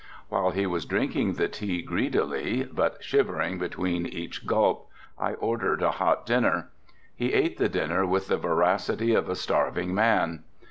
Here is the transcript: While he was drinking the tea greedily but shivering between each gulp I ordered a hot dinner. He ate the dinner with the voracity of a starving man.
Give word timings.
While 0.29 0.49
he 0.49 0.65
was 0.65 0.85
drinking 0.85 1.33
the 1.33 1.47
tea 1.47 1.83
greedily 1.83 2.63
but 2.63 3.03
shivering 3.03 3.59
between 3.59 4.07
each 4.07 4.47
gulp 4.47 4.89
I 5.19 5.35
ordered 5.35 5.83
a 5.83 5.91
hot 5.91 6.25
dinner. 6.25 6.71
He 7.15 7.33
ate 7.33 7.57
the 7.59 7.69
dinner 7.69 8.03
with 8.07 8.27
the 8.27 8.37
voracity 8.37 9.13
of 9.13 9.29
a 9.29 9.35
starving 9.35 9.93
man. 9.93 10.43